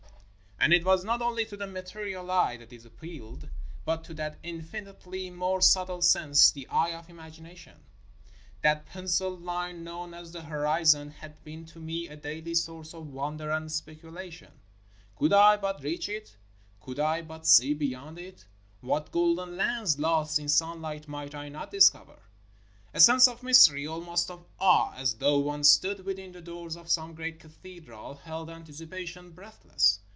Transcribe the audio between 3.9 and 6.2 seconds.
to that infinitely more subtle